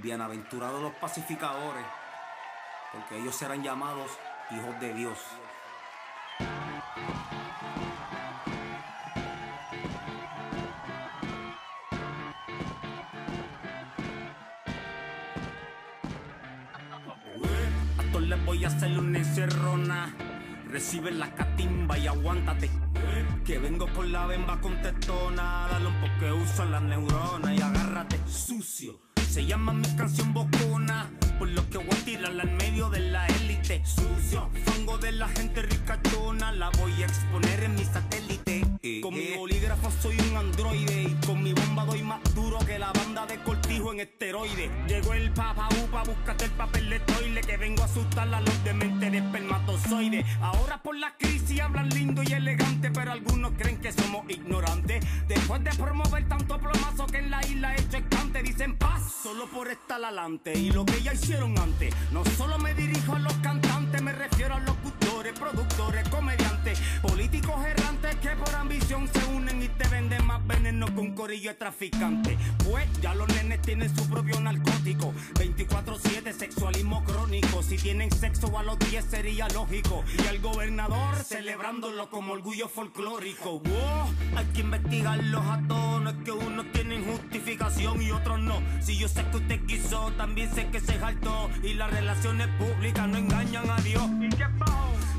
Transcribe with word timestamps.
Bienaventurados 0.00 0.80
los 0.80 0.92
pacificadores, 0.94 1.84
porque 2.92 3.18
ellos 3.18 3.34
serán 3.34 3.62
llamados 3.62 4.10
hijos 4.50 4.80
de 4.80 4.94
Dios. 4.94 5.18
A 17.98 18.02
todos 18.12 18.22
les 18.22 18.44
voy 18.46 18.64
a 18.64 18.68
hacer 18.68 18.98
una 18.98 19.18
encerrona. 19.18 20.14
Recibe 20.68 21.10
la 21.10 21.30
catimba 21.34 21.98
y 21.98 22.06
aguántate. 22.06 22.70
Que 23.44 23.58
vengo 23.58 23.86
con 23.92 24.10
la 24.10 24.26
bemba 24.26 24.58
contestona. 24.60 25.68
Dale 25.70 25.86
un 25.86 26.00
poco 26.00 26.34
uso 26.36 26.64
las 26.64 26.82
neuronas 26.82 27.52
y 27.52 27.60
agárrate. 27.60 28.18
Se 29.32 29.46
llama 29.46 29.72
mi 29.72 29.88
canción 29.96 30.34
bocona. 30.34 31.08
Por 31.38 31.48
lo 31.48 31.66
que 31.70 31.78
voy 31.78 31.88
a 31.90 32.04
tirarla 32.04 32.42
en 32.42 32.54
medio 32.58 32.90
de 32.90 33.00
la 33.00 33.26
élite. 33.26 33.80
Sucio, 33.82 34.50
fango 34.66 34.98
de 34.98 35.10
la 35.12 35.26
gente 35.26 35.62
ricachona. 35.62 36.52
La 36.52 36.68
voy 36.68 37.02
a 37.02 37.06
exponer 37.06 37.64
en 37.64 37.74
mi 37.74 37.82
satélite. 37.82 38.60
Con 39.00 39.14
mi 39.14 39.34
bolígrafo 39.34 39.90
soy 40.02 40.18
un 40.20 40.36
androide. 40.36 41.04
Y 41.04 41.26
con 41.26 41.42
mi 41.42 41.54
bomba 41.54 41.86
doy 41.86 42.02
más 42.02 42.20
duro 42.34 42.58
que 42.58 42.78
la 42.78 42.92
banda 42.92 43.24
de 43.24 43.38
cortijo 43.38 43.94
en 43.94 44.00
esteroide. 44.00 44.70
Llegó 44.86 45.14
el 45.14 45.30
papa 45.30 45.66
upa, 45.82 46.02
búscate 46.04 46.44
el 46.44 46.50
papel 46.50 46.90
de 46.90 47.00
toile. 47.00 47.40
Que 47.40 47.56
vengo 47.56 47.80
a 47.80 47.86
asustar 47.86 48.32
a 48.34 48.40
los 48.42 48.64
dementes 48.64 49.10
de 49.10 49.16
espermatozoide. 49.16 50.26
Ahora 50.42 50.82
por 50.82 50.94
la 50.94 51.16
crisis 51.16 51.58
hablan 51.58 51.88
lindo 51.88 52.22
y 52.22 52.34
elegante. 52.34 52.90
Pero 52.90 53.12
algunos 53.12 53.52
creen 53.56 53.78
que 53.80 53.92
somos 53.92 54.28
ignorantes. 54.28 55.02
Después 55.26 55.64
de 55.64 55.70
promover 55.70 56.28
tanto 56.28 56.58
plomazo 56.58 57.06
que 57.06 57.16
en 57.16 57.30
la 57.30 57.40
isla 57.46 57.74
he 57.74 57.80
hecho 57.80 57.96
escante. 57.96 58.42
Dicen 58.42 58.61
paz, 58.61 58.61
por 59.46 59.68
estar 59.68 60.02
adelante. 60.02 60.56
Y 60.58 60.70
lo 60.70 60.84
que 60.84 61.02
ya 61.02 61.12
hicieron 61.14 61.58
antes. 61.58 61.94
No 62.10 62.24
solo 62.36 62.58
me 62.58 62.74
dirijo 62.74 63.14
a 63.14 63.18
los 63.18 63.34
cantantes, 63.34 64.02
me 64.02 64.12
refiero 64.12 64.54
a 64.54 64.60
locutores, 64.60 65.38
productores, 65.38 66.08
comediantes, 66.08 66.80
políticos 67.00 67.64
errantes 67.64 68.16
que 68.16 68.30
por 68.30 68.54
ambición 68.54 68.71
corillo 71.22 71.50
de 71.50 71.54
traficantes. 71.54 72.36
Pues 72.68 72.84
ya 73.00 73.14
los 73.14 73.28
nenes 73.28 73.62
tienen 73.62 73.94
su 73.96 74.08
propio 74.10 74.40
narcótico. 74.40 75.14
24-7, 75.34 76.32
sexualismo 76.32 77.04
crónico. 77.04 77.62
Si 77.62 77.76
tienen 77.76 78.10
sexo 78.10 78.58
a 78.58 78.64
los 78.64 78.76
10 78.80 79.04
sería 79.04 79.46
lógico. 79.50 80.02
Y 80.18 80.26
el 80.26 80.40
gobernador 80.40 81.14
celebrándolo 81.24 82.10
como 82.10 82.32
orgullo 82.32 82.68
folclórico. 82.68 83.60
Wow, 83.60 84.36
hay 84.36 84.46
que 84.46 84.62
investigarlos 84.62 85.44
a 85.44 85.62
todos. 85.68 86.02
No 86.02 86.10
es 86.10 86.16
que 86.24 86.32
unos 86.32 86.72
tienen 86.72 87.04
justificación 87.04 88.02
y 88.02 88.10
otros 88.10 88.40
no. 88.40 88.60
Si 88.80 88.98
yo 88.98 89.06
sé 89.06 89.24
que 89.30 89.36
usted 89.36 89.64
quiso, 89.64 90.10
también 90.16 90.52
sé 90.52 90.70
que 90.70 90.80
se 90.80 90.94
jaltó. 90.94 91.50
Y 91.62 91.74
las 91.74 91.92
relaciones 91.92 92.48
públicas 92.58 93.08
no 93.08 93.18
engañan 93.18 93.70
a 93.70 93.76
Dios. 93.76 94.10
¿Y 94.20 94.28
qué? 94.28 94.46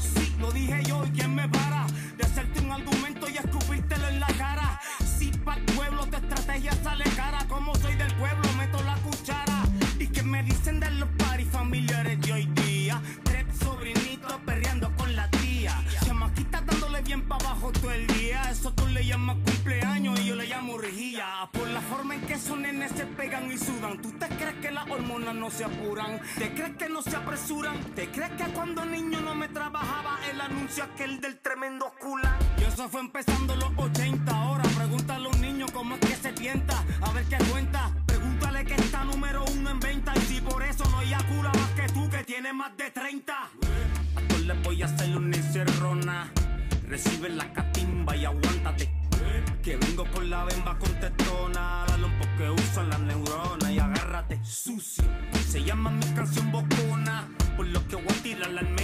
Sí, 0.00 0.34
lo 0.40 0.50
dije 0.50 0.82
yo, 0.84 1.04
¿y 1.06 1.10
quién 1.10 1.32
me 1.32 1.48
para? 1.48 1.86
De 2.16 2.24
hacerte 2.24 2.58
un 2.58 2.72
argumento 2.72 3.28
y 3.28 3.36
escupírtelo 3.36 3.61
esos 22.52 22.58
nenes 22.58 22.92
se 22.92 23.06
pegan 23.06 23.50
y 23.50 23.56
sudan. 23.56 24.00
¿Tú 24.02 24.10
te 24.12 24.28
crees 24.28 24.54
que 24.56 24.70
las 24.70 24.88
hormonas 24.90 25.34
no 25.34 25.50
se 25.50 25.64
apuran? 25.64 26.20
¿Te 26.38 26.52
crees 26.52 26.76
que 26.76 26.88
no 26.88 27.00
se 27.00 27.16
apresuran? 27.16 27.78
¿Te 27.94 28.10
crees 28.10 28.30
que 28.32 28.44
cuando 28.52 28.84
niño 28.84 29.20
no 29.20 29.34
me 29.34 29.48
trabajaba 29.48 30.18
el 30.30 30.40
anuncio 30.40 30.84
aquel 30.84 31.20
del 31.20 31.38
tremendo 31.38 31.92
culan? 31.98 32.36
Y 32.58 32.64
eso 32.64 32.88
fue 32.88 33.00
empezando 33.00 33.56
los 33.56 33.70
80 33.76 34.30
ahora. 34.30 34.64
Pregúntale 34.76 35.26
a 35.26 35.30
un 35.30 35.40
niño 35.40 35.66
cómo 35.72 35.94
es 35.94 36.00
que 36.00 36.16
se 36.16 36.32
tienta. 36.32 36.84
A 37.00 37.12
ver 37.12 37.24
qué 37.24 37.38
cuenta. 37.50 37.90
Pregúntale 38.06 38.64
que 38.64 38.74
está 38.74 39.04
número 39.04 39.44
uno 39.54 39.70
en 39.70 39.80
venta. 39.80 40.12
Y 40.16 40.20
si 40.20 40.40
por 40.40 40.62
eso 40.62 40.84
no 40.90 40.98
hay 40.98 41.14
cura 41.34 41.50
más 41.54 41.70
que 41.70 41.92
tú 41.92 42.08
que 42.10 42.24
tienes 42.24 42.52
más 42.52 42.76
de 42.76 42.90
30. 42.90 43.34
A 43.34 44.28
todos 44.28 44.42
les 44.42 44.62
voy 44.62 44.82
a 44.82 44.86
hacer 44.86 45.16
una 45.16 45.36
encerrona. 45.36 46.30
Recibe 46.86 47.30
la 47.30 47.50
catimba 47.52 48.14
y 48.14 48.24
aguántate. 48.26 49.01
Que 49.62 49.76
vengo 49.76 50.04
con 50.12 50.28
la 50.28 50.44
bemba 50.44 50.76
contestona. 50.76 51.84
Dale 51.86 52.04
un 52.04 52.58
uso 52.58 52.80
a 52.80 52.82
las 52.82 52.98
neuronas 52.98 53.70
y 53.70 53.78
agárrate, 53.78 54.40
sucio. 54.44 55.04
Se 55.48 55.62
llama 55.62 55.90
mi 55.90 56.04
canción 56.16 56.50
bocona. 56.50 57.28
Por 57.56 57.68
lo 57.68 57.86
que 57.86 57.94
voy 57.94 58.06
a 58.08 58.22
tirarla 58.24 58.60
en 58.62 58.74
medio 58.74 58.81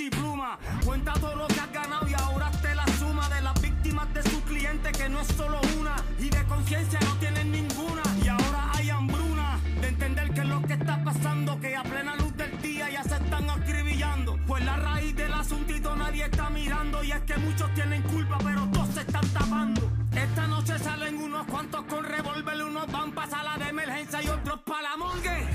y 0.00 0.08
pluma. 0.08 0.58
Cuenta 0.84 1.12
todo 1.14 1.34
lo 1.34 1.46
que 1.48 1.60
has 1.60 1.70
ganado 1.70 2.08
y 2.08 2.14
ahora 2.14 2.50
te 2.62 2.74
la 2.74 2.86
suma 2.98 3.28
de 3.28 3.42
las 3.42 3.60
víctimas 3.60 4.12
de 4.14 4.22
su 4.22 4.40
cliente 4.42 4.90
que 4.92 5.08
no 5.08 5.20
es 5.20 5.28
solo 5.28 5.60
una 5.78 5.96
y 6.18 6.30
de 6.30 6.44
conciencia 6.44 6.98
no 7.00 7.14
tienen 7.16 7.52
ninguna. 7.52 8.02
Y 8.24 8.28
ahora 8.28 8.70
hay 8.74 8.90
hambruna 8.90 9.58
de 9.80 9.88
entender 9.88 10.32
que 10.32 10.40
es 10.40 10.46
lo 10.46 10.62
que 10.62 10.74
está 10.74 11.02
pasando, 11.04 11.60
que 11.60 11.76
a 11.76 11.82
plena 11.82 12.16
luz 12.16 12.34
del 12.36 12.62
día 12.62 12.90
ya 12.90 13.02
se 13.02 13.16
están 13.16 13.50
acribillando. 13.50 14.38
Pues 14.46 14.64
la 14.64 14.76
raíz 14.76 15.14
del 15.14 15.32
asuntito 15.32 15.94
nadie 15.94 16.24
está 16.24 16.48
mirando 16.48 17.04
y 17.04 17.12
es 17.12 17.20
que 17.22 17.36
muchos 17.36 17.72
tienen 17.74 18.02
culpa, 18.02 18.38
pero 18.42 18.66
todos 18.72 18.88
se 18.94 19.00
están 19.00 19.28
tapando. 19.28 19.90
Esta 20.12 20.46
noche 20.46 20.78
salen 20.78 21.16
unos 21.18 21.46
cuantos 21.46 21.84
con 21.84 22.04
revólver, 22.04 22.62
unos 22.62 22.90
van 22.90 23.12
pa' 23.12 23.26
sala 23.26 23.58
de 23.58 23.68
emergencia 23.68 24.22
y 24.22 24.28
otros 24.28 24.60
pa' 24.60 24.80
la 24.80 24.96
morgue. 24.96 25.48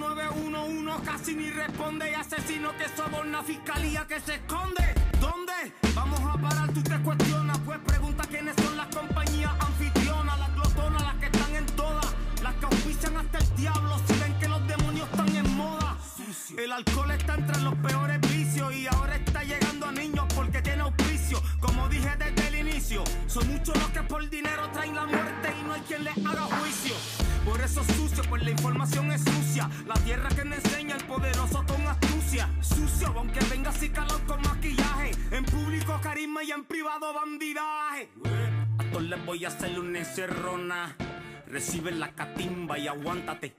Hasta 0.00 0.14
911 0.14 1.04
casi 1.04 1.34
ni 1.34 1.50
responde 1.50 2.10
y 2.10 2.14
asesino 2.14 2.70
que 2.78 2.88
soborna 2.96 3.42
fiscalía 3.42 4.06
que 4.06 4.18
se 4.20 4.36
esconde. 4.36 4.82
¿Dónde? 5.20 5.52
Vamos 5.94 6.20
a 6.20 6.38
parar, 6.38 6.72
tú 6.72 6.82
te 6.82 6.98
cuestionas, 7.00 7.58
pues 7.66 7.78
pregunta 7.80 8.24
quiénes 8.26 8.49
Por 27.74 27.84
eso 27.84 27.94
sucio, 27.94 28.24
pues 28.28 28.42
la 28.42 28.50
información 28.50 29.12
es 29.12 29.22
sucia. 29.22 29.70
La 29.86 29.94
tierra 29.94 30.28
que 30.30 30.44
me 30.44 30.56
enseña 30.56 30.96
el 30.96 31.04
poderoso 31.04 31.64
con 31.66 31.86
astucia. 31.86 32.48
Sucio, 32.60 33.12
aunque 33.16 33.38
venga 33.48 33.70
así 33.70 33.90
calor 33.90 34.20
con 34.26 34.42
maquillaje. 34.42 35.12
En 35.30 35.44
público 35.44 36.00
carisma 36.02 36.42
y 36.42 36.50
en 36.50 36.64
privado 36.64 37.12
bandidaje. 37.14 38.10
A 38.78 38.84
todos 38.90 39.04
les 39.04 39.24
voy 39.24 39.44
a 39.44 39.48
hacer 39.48 39.78
una 39.78 40.00
encerrona. 40.00 40.96
Recibe 41.46 41.92
la 41.92 42.12
catimba 42.12 42.76
y 42.76 42.88
aguántate. 42.88 43.54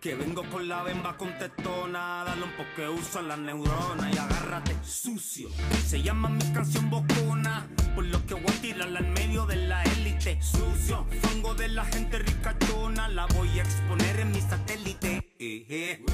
Que 0.00 0.14
vengo 0.16 0.42
con 0.50 0.66
la 0.66 0.82
bemba 0.82 1.16
contestona. 1.16 2.24
Dale 2.24 2.42
un 2.42 2.52
poco 2.52 2.82
de 2.82 2.88
uso 2.88 3.20
a 3.20 3.22
las 3.22 3.38
neuronas 3.38 4.12
y 4.12 4.18
agárrate, 4.18 4.45
sucio. 4.86 5.48
Se 5.86 6.02
llama 6.02 6.28
mi 6.28 6.44
canción 6.52 6.88
bocona. 6.90 7.66
Por 7.94 8.06
lo 8.06 8.24
que 8.26 8.34
voy 8.34 8.44
a 8.46 8.60
tirarla 8.60 9.00
en 9.00 9.12
medio 9.14 9.46
de 9.46 9.56
la 9.56 9.82
élite. 9.82 10.40
Sucio, 10.40 11.06
fango 11.22 11.54
de 11.54 11.68
la 11.68 11.84
gente 11.84 12.18
ricachona. 12.18 13.08
La 13.08 13.26
voy 13.26 13.58
a 13.58 13.62
exponer 13.62 14.20
en 14.20 14.32
mi 14.32 14.40
satélite. 14.40 15.16
Eh, 15.38 15.66
eh. 15.68 16.04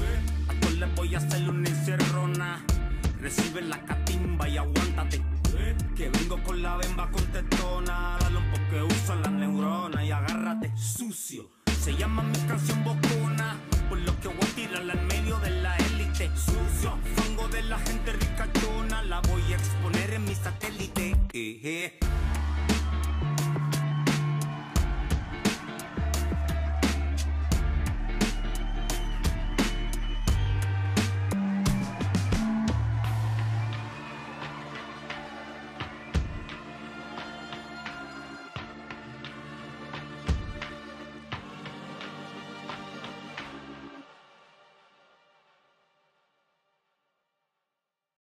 A 0.47 0.59
todos 0.59 0.73
les 0.75 0.95
voy 0.95 1.15
a 1.15 1.19
hacer 1.19 1.49
una 1.49 1.69
encerrona. 1.69 2.65
Recibe 3.21 3.61
la 3.61 3.79
fango 21.33 21.39
de 21.39 22.22